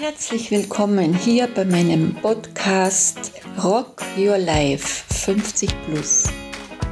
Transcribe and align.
Herzlich 0.00 0.52
willkommen 0.52 1.12
hier 1.12 1.48
bei 1.52 1.64
meinem 1.64 2.14
Podcast 2.14 3.32
Rock 3.64 4.00
Your 4.16 4.38
Life 4.38 5.12
50 5.12 5.68
Plus. 5.86 6.22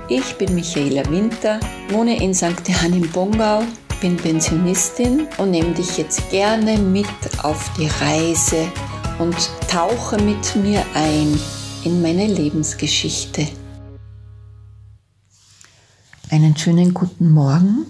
Ich 0.09 0.35
bin 0.39 0.57
Michaela 0.57 1.09
Winter, 1.09 1.61
wohne 1.91 2.21
in 2.21 2.35
St. 2.35 2.67
Johann 2.67 2.95
im 2.95 3.09
Bongau, 3.13 3.63
bin 4.01 4.17
Pensionistin 4.17 5.29
und 5.39 5.53
nehme 5.53 5.73
dich 5.73 5.97
jetzt 5.99 6.29
gerne 6.31 6.79
mit 6.79 7.07
auf 7.45 7.71
die 7.79 7.87
Reise 7.87 8.67
und 9.21 9.37
tauche 9.71 10.21
mit 10.21 10.57
mir 10.57 10.85
ein 10.95 11.39
in 11.85 12.03
meine 12.03 12.27
Lebensgeschichte. 12.27 13.47
Einen 16.33 16.57
schönen 16.57 16.93
guten 16.93 17.31
Morgen. 17.31 17.87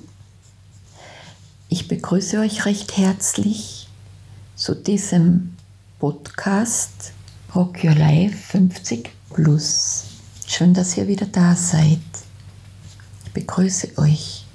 Ich 1.70 1.88
begrüße 1.88 2.38
euch 2.38 2.66
recht 2.66 2.98
herzlich 2.98 3.85
zu 4.57 4.75
diesem 4.75 5.55
Podcast 5.98 7.12
Rock 7.55 7.84
Your 7.84 7.95
Life 7.95 8.34
50 8.59 9.10
Plus. 9.34 10.06
Schön, 10.47 10.73
dass 10.73 10.97
ihr 10.97 11.06
wieder 11.06 11.27
da 11.27 11.55
seid. 11.55 12.01
Ich 13.27 13.33
begrüße 13.33 13.98
euch. 13.98 14.47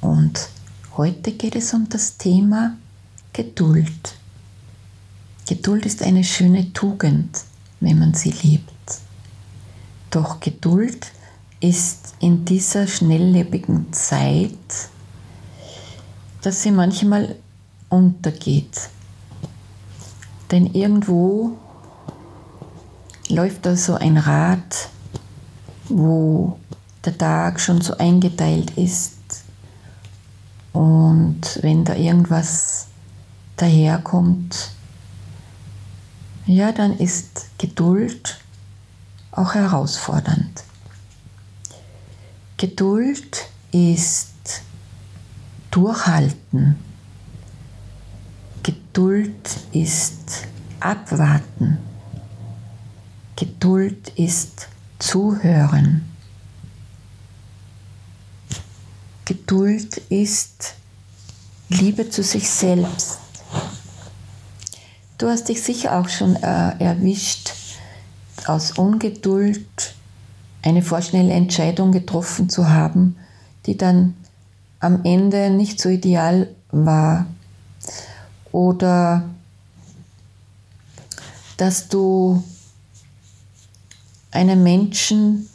Und 0.00 0.48
heute 0.96 1.30
geht 1.30 1.54
es 1.54 1.72
um 1.72 1.88
das 1.88 2.16
Thema 2.16 2.76
Geduld. 3.32 4.16
Geduld 5.48 5.86
ist 5.86 6.02
eine 6.02 6.24
schöne 6.24 6.72
Tugend, 6.72 7.44
wenn 7.78 8.00
man 8.00 8.14
sie 8.14 8.34
liebt. 8.42 8.72
Doch 10.10 10.40
Geduld 10.40 11.12
ist 11.60 12.14
in 12.18 12.44
dieser 12.44 12.88
schnelllebigen 12.88 13.92
Zeit, 13.92 14.58
dass 16.42 16.64
sie 16.64 16.72
manchmal 16.72 17.36
untergeht. 17.88 18.90
Denn 20.50 20.66
irgendwo 20.66 21.58
läuft 23.28 23.66
da 23.66 23.76
so 23.76 23.94
ein 23.94 24.16
Rad, 24.16 24.88
wo 25.88 26.58
der 27.04 27.16
Tag 27.16 27.60
schon 27.60 27.80
so 27.80 27.96
eingeteilt 27.96 28.70
ist. 28.72 29.16
Und 30.72 31.58
wenn 31.62 31.84
da 31.84 31.94
irgendwas 31.94 32.86
daherkommt, 33.56 34.70
ja, 36.46 36.72
dann 36.72 36.96
ist 36.98 37.46
Geduld 37.58 38.38
auch 39.32 39.54
herausfordernd. 39.54 40.64
Geduld 42.56 43.46
ist 43.70 44.62
Durchhalten 45.70 46.76
Geduld 48.98 49.60
ist 49.70 50.48
abwarten. 50.80 51.78
Geduld 53.36 54.08
ist 54.16 54.66
zuhören. 54.98 56.04
Geduld 59.24 59.98
ist 60.08 60.74
Liebe 61.68 62.10
zu 62.10 62.24
sich 62.24 62.50
selbst. 62.50 63.20
Du 65.16 65.28
hast 65.28 65.48
dich 65.48 65.62
sicher 65.62 65.96
auch 65.96 66.08
schon 66.08 66.34
äh, 66.34 66.76
erwischt, 66.80 67.52
aus 68.46 68.72
Ungeduld 68.72 69.94
eine 70.62 70.82
vorschnelle 70.82 71.34
Entscheidung 71.34 71.92
getroffen 71.92 72.50
zu 72.50 72.68
haben, 72.68 73.14
die 73.64 73.76
dann 73.76 74.14
am 74.80 75.04
Ende 75.04 75.50
nicht 75.50 75.80
so 75.80 75.88
ideal 75.88 76.48
war 76.72 77.26
oder 78.58 79.22
dass 81.58 81.86
du 81.86 82.42
einem 84.32 84.64
Menschen, 84.64 85.48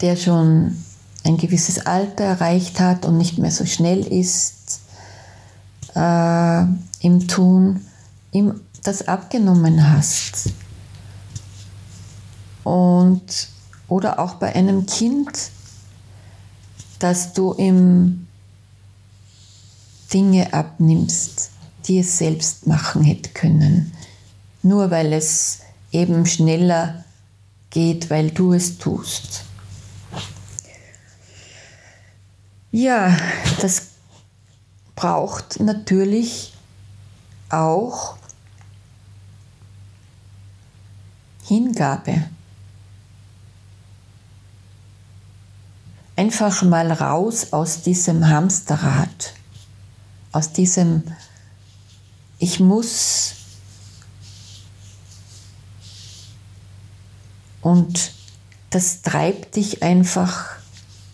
der 0.00 0.16
schon 0.16 0.76
ein 1.22 1.36
gewisses 1.36 1.86
Alter 1.86 2.24
erreicht 2.24 2.80
hat 2.80 3.04
und 3.04 3.16
nicht 3.16 3.38
mehr 3.38 3.52
so 3.52 3.64
schnell 3.64 4.00
ist 4.00 4.80
äh, 5.94 6.62
im 6.98 7.28
Tun, 7.28 7.86
ihm 8.32 8.60
das 8.82 9.06
abgenommen 9.06 9.88
hast. 9.88 10.50
Und, 12.64 13.48
oder 13.86 14.18
auch 14.18 14.34
bei 14.34 14.52
einem 14.56 14.84
Kind, 14.86 15.52
dass 16.98 17.34
du 17.34 17.54
ihm 17.54 18.26
Dinge 20.12 20.52
abnimmst, 20.52 21.50
die 21.86 22.00
es 22.00 22.18
selbst 22.18 22.66
machen 22.66 23.02
hätte 23.02 23.30
können, 23.30 23.92
nur 24.62 24.90
weil 24.90 25.12
es 25.12 25.60
eben 25.92 26.26
schneller 26.26 27.04
geht, 27.70 28.10
weil 28.10 28.30
du 28.30 28.52
es 28.52 28.78
tust. 28.78 29.44
Ja, 32.72 33.16
das 33.60 33.88
braucht 34.94 35.58
natürlich 35.60 36.54
auch 37.48 38.16
Hingabe. 41.46 42.28
Einfach 46.14 46.62
mal 46.62 46.92
raus 46.92 47.52
aus 47.52 47.82
diesem 47.82 48.28
Hamsterrad 48.28 49.34
aus 50.32 50.52
diesem 50.52 51.02
Ich 52.38 52.60
muss 52.60 53.34
und 57.60 58.12
das 58.70 59.02
treibt 59.02 59.56
dich 59.56 59.82
einfach, 59.82 60.50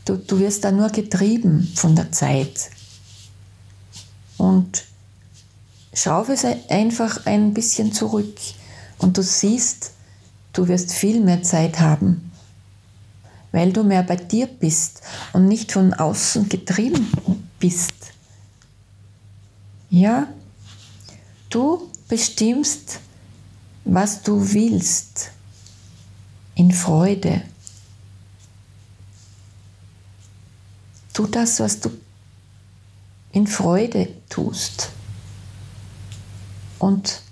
du, 0.05 0.17
du 0.17 0.39
wirst 0.39 0.65
da 0.65 0.71
nur 0.71 0.91
getrieben 0.91 1.73
von 1.75 1.97
der 1.97 2.13
Zeit. 2.13 2.71
Und 4.37 4.85
schraube 5.95 6.35
es 6.35 6.45
einfach 6.69 7.25
ein 7.27 7.55
bisschen 7.55 7.93
zurück 7.93 8.39
und 8.99 9.17
du 9.17 9.23
siehst, 9.23 9.93
du 10.53 10.69
wirst 10.69 10.93
viel 10.93 11.21
mehr 11.21 11.43
Zeit 11.43 11.81
haben, 11.81 12.31
weil 13.53 13.73
du 13.73 13.83
mehr 13.83 14.03
bei 14.03 14.17
dir 14.17 14.47
bist 14.47 15.01
und 15.33 15.49
nicht 15.49 15.73
von 15.73 15.95
außen 15.95 16.49
getrieben 16.49 17.11
bist. 17.59 17.95
Ja, 19.91 20.29
du 21.51 21.89
bestimmst, 22.09 23.01
was 23.85 24.23
du 24.23 24.53
willst 24.53 25.31
in 26.55 26.73
Freude. 26.73 27.43
Tu 31.13 31.27
das, 31.27 31.61
was 31.61 31.81
du 31.81 31.91
in 33.33 33.47
Freude 33.47 34.09
tust. 34.29 34.91
Und 36.79 37.23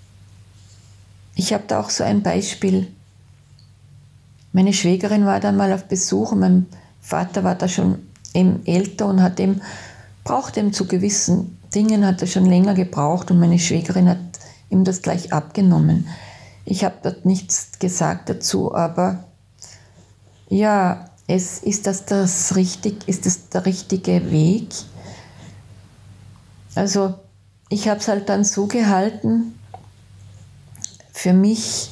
ich 1.34 1.52
habe 1.52 1.64
da 1.66 1.80
auch 1.80 1.90
so 1.90 2.04
ein 2.04 2.22
Beispiel. 2.22 2.92
Meine 4.52 4.72
Schwägerin 4.72 5.26
war 5.26 5.40
dann 5.40 5.56
mal 5.56 5.72
auf 5.72 5.84
Besuch 5.84 6.32
und 6.32 6.40
mein 6.40 6.66
Vater 7.00 7.42
war 7.42 7.56
da 7.56 7.68
schon 7.68 8.06
eben 8.32 8.64
älter 8.66 9.06
und 9.06 9.22
hat 9.22 9.40
eben, 9.40 9.60
braucht 10.22 10.56
eben 10.56 10.72
zu 10.72 10.86
gewissen 10.86 11.58
Dingen 11.74 12.06
hat 12.06 12.20
er 12.20 12.26
schon 12.26 12.46
länger 12.46 12.74
gebraucht 12.74 13.30
und 13.30 13.40
meine 13.40 13.58
Schwägerin 13.58 14.08
hat 14.08 14.18
ihm 14.70 14.84
das 14.84 15.02
gleich 15.02 15.32
abgenommen. 15.32 16.08
Ich 16.64 16.84
habe 16.84 16.96
dort 17.02 17.24
nichts 17.24 17.78
gesagt 17.78 18.28
dazu, 18.28 18.74
aber 18.74 19.24
ja, 20.48 21.10
es, 21.26 21.58
ist 21.58 21.86
das 21.86 22.04
das 22.04 22.56
richtig, 22.56 23.06
ist 23.08 23.26
das 23.26 23.48
der 23.48 23.66
richtige 23.66 24.30
Weg? 24.30 24.68
Also 26.74 27.14
ich 27.68 27.88
habe 27.88 28.00
es 28.00 28.08
halt 28.08 28.28
dann 28.28 28.44
so 28.44 28.66
gehalten, 28.66 29.58
für 31.12 31.32
mich, 31.32 31.90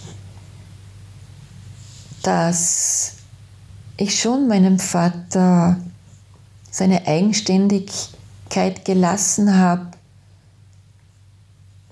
dass 2.23 3.15
ich 3.97 4.21
schon 4.21 4.49
meinem 4.49 4.79
Vater 4.79 5.79
seine 6.71 7.07
Eigenständigkeit 7.07 8.22
Leichtigkeit 8.53 8.85
gelassen 8.85 9.57
habe. 9.57 9.91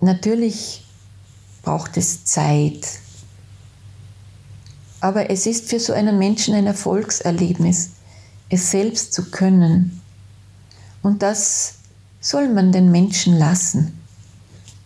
Natürlich 0.00 0.84
braucht 1.62 1.96
es 1.96 2.24
Zeit, 2.24 2.86
aber 5.00 5.30
es 5.30 5.46
ist 5.46 5.68
für 5.68 5.80
so 5.80 5.92
einen 5.92 6.18
Menschen 6.18 6.54
ein 6.54 6.66
Erfolgserlebnis, 6.66 7.90
es 8.48 8.70
selbst 8.70 9.12
zu 9.12 9.30
können. 9.30 10.00
Und 11.02 11.22
das 11.22 11.74
soll 12.20 12.48
man 12.48 12.72
den 12.72 12.90
Menschen 12.90 13.38
lassen. 13.38 13.98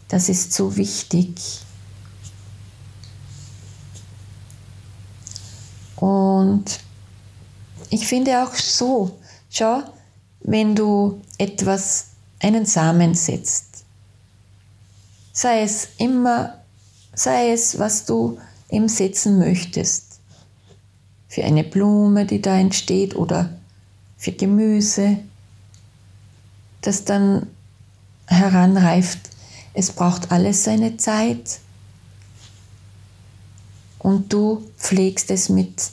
Das 0.09 0.29
ist 0.29 0.53
so 0.53 0.77
wichtig. 0.77 1.61
Und 5.97 6.81
ich 7.91 8.07
finde 8.07 8.43
auch 8.43 8.55
so, 8.55 9.19
schau, 9.51 9.83
wenn 10.45 10.77
du 10.77 11.21
etwas, 11.39 12.09
einen 12.41 12.67
Samen 12.67 13.15
setzt. 13.15 13.85
Sei 15.33 15.63
es 15.63 15.89
immer, 15.99 16.59
sei 17.15 17.51
es, 17.53 17.79
was 17.79 18.05
du 18.05 18.39
eben 18.69 18.89
setzen 18.89 19.39
möchtest. 19.39 20.21
Für 21.29 21.45
eine 21.45 21.65
Blume, 21.65 22.27
die 22.27 22.41
da 22.41 22.57
entsteht 22.57 23.17
oder 23.17 23.51
für 24.17 24.33
Gemüse, 24.33 25.19
das 26.83 27.05
dann 27.05 27.47
heranreift. 28.27 29.31
Es 29.73 29.91
braucht 29.91 30.31
alles 30.31 30.65
seine 30.65 30.99
Zeit 30.99 31.59
und 33.99 34.33
du 34.33 34.63
pflegst 34.77 35.31
es 35.31 35.49
mit 35.49 35.91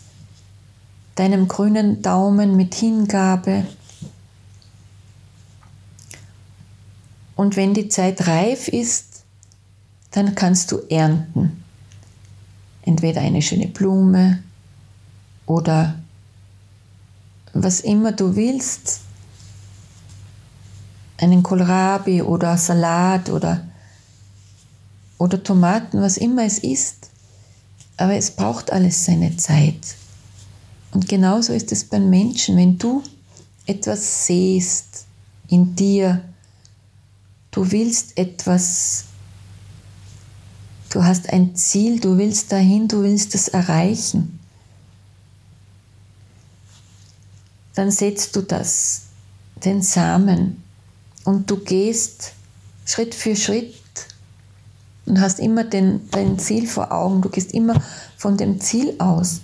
deinem 1.16 1.48
grünen 1.48 2.02
Daumen, 2.02 2.58
mit 2.58 2.76
Hingabe. 2.76 3.66
Und 7.42 7.56
wenn 7.56 7.74
die 7.74 7.90
Zeit 7.90 8.28
reif 8.28 8.68
ist, 8.68 9.24
dann 10.12 10.36
kannst 10.36 10.72
du 10.72 10.78
ernten. 10.92 11.64
Entweder 12.84 13.22
eine 13.22 13.42
schöne 13.42 13.66
Blume 13.66 14.44
oder 15.48 15.96
was 17.52 17.80
immer 17.80 18.12
du 18.12 18.36
willst, 18.36 19.00
einen 21.18 21.42
Kohlrabi 21.42 22.22
oder 22.22 22.58
Salat 22.58 23.32
oder, 23.32 23.66
oder 25.18 25.42
Tomaten, 25.42 26.00
was 26.00 26.18
immer 26.18 26.44
es 26.46 26.60
ist. 26.60 27.10
Aber 27.98 28.14
es 28.14 28.30
braucht 28.30 28.72
alles 28.72 29.04
seine 29.04 29.36
Zeit. 29.38 29.96
Und 30.92 31.10
genauso 31.10 31.54
ist 31.54 31.72
es 31.72 31.86
beim 31.86 32.08
Menschen, 32.08 32.56
wenn 32.56 32.78
du 32.78 33.02
etwas 33.66 34.28
siehst 34.28 35.08
in 35.48 35.76
dir, 35.76 36.22
du 37.52 37.72
willst 37.72 38.18
etwas, 38.18 39.06
du 40.90 41.04
hast 41.04 41.32
ein 41.32 41.56
Ziel, 41.56 42.00
du 42.00 42.18
willst 42.18 42.52
dahin, 42.52 42.88
du 42.88 43.04
willst 43.04 43.36
es 43.36 43.50
erreichen, 43.50 44.40
dann 47.76 47.92
setzt 47.92 48.36
du 48.36 48.42
das, 48.42 49.04
den 49.64 49.82
Samen, 49.82 50.64
und 51.24 51.50
du 51.50 51.58
gehst 51.58 52.34
Schritt 52.86 53.14
für 53.14 53.36
Schritt 53.36 53.76
und 55.06 55.20
hast 55.20 55.40
immer 55.40 55.64
den, 55.64 56.10
dein 56.10 56.40
Ziel 56.40 56.68
vor 56.68 56.92
Augen, 56.92 57.22
du 57.22 57.30
gehst 57.30 57.54
immer 57.54 57.82
von 58.18 58.38
dem 58.38 58.60
Ziel 58.60 58.96
aus. 58.98 59.42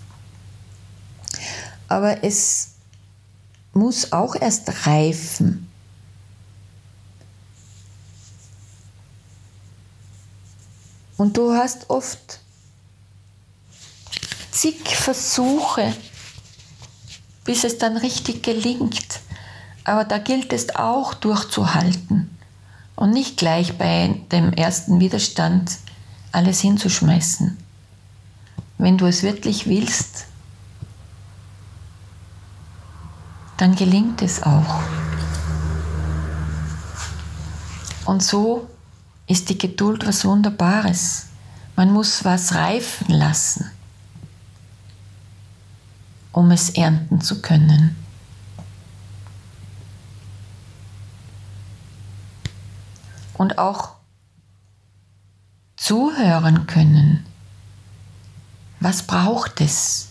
Aber 1.87 2.23
es 2.23 2.69
muss 3.73 4.11
auch 4.11 4.35
erst 4.35 4.87
reifen. 4.87 5.66
Und 11.17 11.35
du 11.35 11.53
hast 11.53 11.89
oft 11.89 12.39
zig 14.51 14.95
Versuche, 14.95 15.93
bis 17.43 17.63
es 17.63 17.77
dann 17.77 17.97
richtig 17.97 18.43
gelingt. 18.43 19.19
Aber 19.83 20.03
da 20.03 20.17
gilt 20.17 20.53
es 20.53 20.75
auch 20.75 21.13
durchzuhalten 21.13 22.29
und 22.95 23.11
nicht 23.11 23.37
gleich 23.37 23.77
bei 23.77 24.19
dem 24.31 24.53
ersten 24.53 24.99
Widerstand 24.99 25.77
alles 26.31 26.59
hinzuschmeißen. 26.59 27.57
Wenn 28.77 28.97
du 28.97 29.05
es 29.05 29.23
wirklich 29.23 29.67
willst, 29.67 30.25
dann 33.57 33.75
gelingt 33.75 34.21
es 34.21 34.43
auch. 34.43 34.81
Und 38.05 38.21
so 38.21 38.67
ist 39.27 39.49
die 39.49 39.57
Geduld 39.57 40.07
was 40.07 40.25
Wunderbares. 40.25 41.27
Man 41.75 41.91
muss 41.91 42.25
was 42.25 42.55
reifen 42.55 43.13
lassen, 43.13 43.69
um 46.31 46.49
es 46.51 46.71
ernten 46.71 47.21
zu 47.21 47.41
können. 47.41 47.95
und 53.37 53.57
auch 53.57 53.91
zuhören 55.75 56.67
können. 56.67 57.25
Was 58.79 59.03
braucht 59.03 59.61
es? 59.61 60.09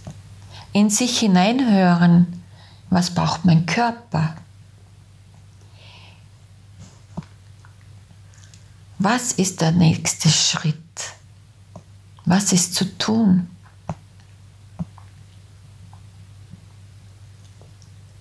In 0.73 0.91
sich 0.91 1.19
hineinhören, 1.19 2.43
was 2.91 3.11
braucht 3.11 3.45
mein 3.45 3.67
Körper? 3.67 4.37
Was 9.09 9.31
ist 9.31 9.61
der 9.61 9.71
nächste 9.71 10.29
Schritt? 10.29 10.75
Was 12.25 12.53
ist 12.53 12.75
zu 12.75 12.99
tun? 12.99 13.49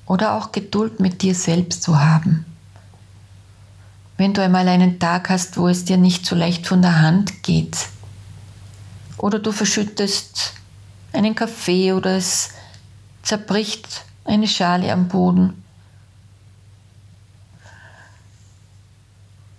Oder 0.05 0.35
auch 0.35 0.51
Geduld 0.51 0.99
mit 0.99 1.23
dir 1.23 1.33
selbst 1.33 1.81
zu 1.81 1.99
haben. 1.99 2.45
Wenn 4.17 4.35
du 4.35 4.43
einmal 4.43 4.67
einen 4.67 4.99
Tag 4.99 5.29
hast, 5.29 5.57
wo 5.57 5.67
es 5.67 5.85
dir 5.85 5.97
nicht 5.97 6.23
so 6.23 6.35
leicht 6.35 6.67
von 6.67 6.83
der 6.83 6.99
Hand 6.99 7.41
geht. 7.41 7.87
Oder 9.17 9.39
du 9.39 9.51
verschüttest 9.51 10.53
einen 11.13 11.33
Kaffee 11.33 11.93
oder 11.93 12.15
es 12.15 12.51
zerbricht 13.23 14.05
eine 14.23 14.47
Schale 14.47 14.93
am 14.93 15.07
Boden. 15.07 15.63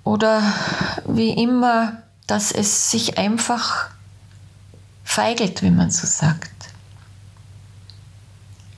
Oder 0.05 0.41
wie 1.17 1.31
immer, 1.31 2.03
dass 2.27 2.53
es 2.53 2.91
sich 2.91 3.19
einfach 3.19 3.91
feigelt, 5.05 5.63
wie 5.63 5.71
man 5.71 5.91
so 5.91 6.07
sagt. 6.07 6.51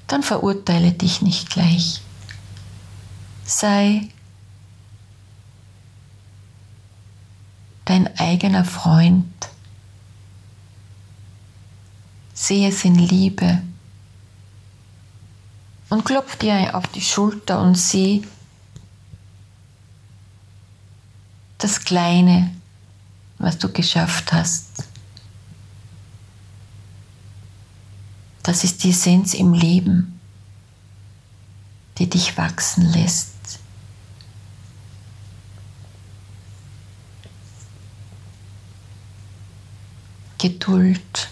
Dann 0.06 0.22
verurteile 0.22 0.92
dich 0.92 1.22
nicht 1.22 1.50
gleich. 1.50 2.02
Sei 3.44 4.08
dein 7.84 8.18
eigener 8.18 8.64
Freund. 8.64 9.26
Sehe 12.34 12.68
es 12.68 12.84
in 12.84 12.94
Liebe 12.94 13.62
und 15.88 16.04
klopf 16.04 16.36
dir 16.36 16.74
auf 16.74 16.86
die 16.88 17.00
Schulter 17.00 17.60
und 17.60 17.74
sieh 17.76 18.26
das 21.68 21.84
Kleine, 21.84 22.50
was 23.36 23.58
du 23.58 23.70
geschafft 23.70 24.32
hast. 24.32 24.84
Das 28.42 28.64
ist 28.64 28.82
die 28.82 28.88
Essenz 28.88 29.34
im 29.34 29.52
Leben, 29.52 30.18
die 31.98 32.08
dich 32.08 32.38
wachsen 32.38 32.86
lässt. 32.86 33.60
Geduld 40.38 41.28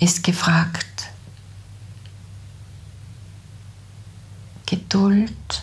ist 0.00 0.24
gefragt. 0.24 1.10
Geduld 4.66 5.62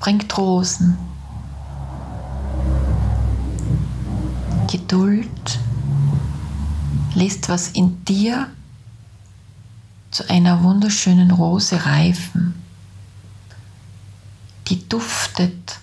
bringt 0.00 0.38
Rosen. 0.38 1.17
Geduld 4.70 5.58
lässt 7.14 7.48
was 7.48 7.68
in 7.68 8.04
dir 8.04 8.50
zu 10.10 10.28
einer 10.28 10.62
wunderschönen 10.62 11.30
Rose 11.30 11.84
reifen, 11.84 12.62
die 14.68 14.86
duftet 14.88 15.80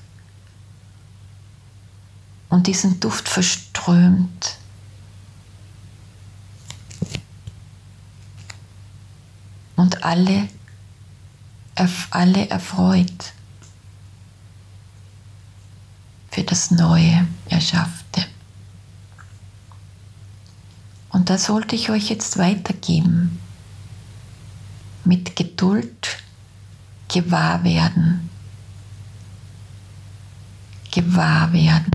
und 2.49 2.67
diesen 2.67 2.99
Duft 2.99 3.27
verströmt 3.27 4.57
und 9.75 10.03
alle, 10.03 10.47
alle 12.11 12.49
erfreut 12.49 13.33
für 16.29 16.43
das 16.43 16.69
Neue 16.71 17.27
Erschaffte. 17.49 18.04
Und 21.25 21.31
da 21.31 21.39
sollte 21.39 21.75
ich 21.75 21.89
euch 21.89 22.11
jetzt 22.11 22.37
weitergeben. 22.37 23.39
Mit 25.05 25.35
Geduld 25.35 26.19
gewahr 27.07 27.63
werden. 27.63 28.29
Gewahr 30.91 31.51
werden. 31.51 31.91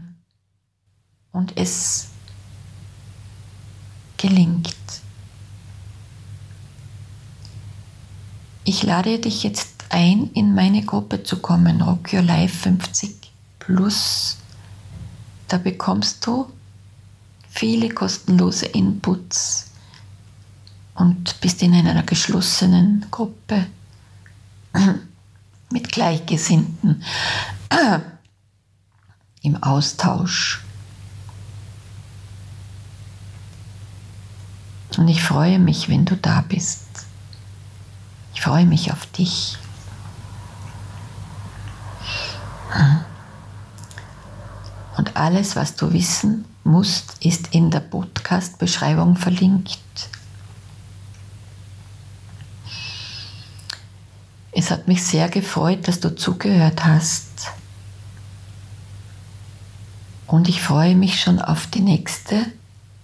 Und 1.31 1.57
es 1.57 2.09
gelingt. 4.17 4.75
Ich 8.65 8.83
lade 8.83 9.21
dich 9.21 9.45
jetzt 9.45 9.85
ein, 9.91 10.29
in 10.35 10.57
meine 10.57 10.85
Gruppe 10.85 11.23
zu 11.23 11.37
kommen, 11.37 11.83
Rock 11.83 12.13
Your 12.13 12.23
Life 12.23 12.59
50 12.59 13.31
Plus. 13.61 14.39
Da 15.47 15.57
bekommst 15.59 16.27
du 16.27 16.51
viele 17.51 17.91
kostenlose 17.91 18.67
Inputs 18.67 19.71
und 20.95 21.41
bist 21.41 21.63
in 21.63 21.75
einer 21.75 22.03
geschlossenen 22.03 23.07
Gruppe 23.11 23.67
mit 25.71 25.91
Gleichgesinnten 25.91 27.03
im 29.43 29.63
Austausch. 29.63 30.63
Und 34.97 35.09
ich 35.09 35.23
freue 35.23 35.59
mich, 35.59 35.89
wenn 35.89 36.05
du 36.05 36.17
da 36.17 36.43
bist. 36.43 36.87
Ich 38.35 38.43
freue 38.43 38.67
mich 38.67 38.93
auf 38.93 39.07
dich. 39.07 39.57
Und 44.97 45.10
alles, 45.21 45.55
was 45.55 45.77
du 45.77 45.93
wissen 45.93 46.47
musst, 46.65 47.25
ist 47.25 47.55
in 47.55 47.71
der 47.71 47.79
Podcast-Beschreibung 47.81 49.15
verlinkt. 49.17 49.79
Es 54.53 54.71
hat 54.71 54.89
mich 54.89 55.05
sehr 55.05 55.29
gefreut, 55.29 55.87
dass 55.87 56.01
du 56.01 56.17
zugehört 56.17 56.83
hast. 56.85 57.51
Und 60.27 60.49
ich 60.49 60.63
freue 60.63 60.97
mich 60.97 61.21
schon 61.21 61.39
auf 61.39 61.67
die 61.67 61.83
nächste 61.83 62.47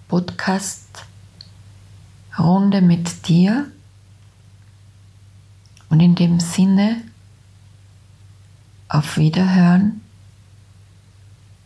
Podcast-Runde 0.09 2.81
mit 2.81 3.29
dir. 3.29 3.71
Und 5.91 6.01
in 6.01 6.15
dem 6.15 6.41
Sinne, 6.41 7.03
auf 8.89 9.19
Wiederhören. 9.19 10.01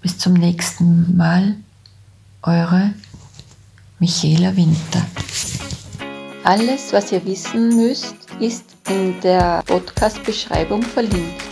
Bis 0.03 0.17
zum 0.17 0.33
nächsten 0.33 1.15
Mal. 1.17 1.57
Eure 2.43 2.95
Michaela 3.99 4.57
Winter. 4.57 5.05
Alles, 6.43 6.95
was 6.95 7.13
ihr 7.13 7.23
wissen 7.27 7.77
müsst, 7.77 8.15
ist 8.41 8.65
in 8.89 9.21
der 9.21 9.63
Podcast-Beschreibung 9.67 10.83
verlinkt. 10.83 11.43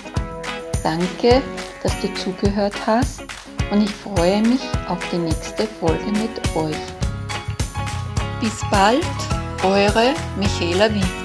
Danke, 0.82 1.42
dass 1.82 1.92
du 2.00 2.12
zugehört 2.14 2.74
hast 2.86 3.20
und 3.70 3.82
ich 3.82 3.90
freue 3.90 4.40
mich 4.40 4.62
auf 4.88 4.98
die 5.12 5.18
nächste 5.18 5.66
Folge 5.66 6.10
mit 6.12 6.56
euch. 6.56 6.76
Bis 8.40 8.62
bald, 8.70 9.04
eure 9.62 10.14
Michaela 10.38 10.88
Winter. 10.88 11.17